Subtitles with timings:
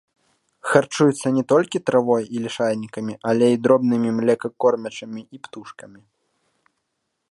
[0.69, 6.01] Харчуецца не толькі травой і лішайнікамі, але і дробнымі млекакормячымі і птушкамі.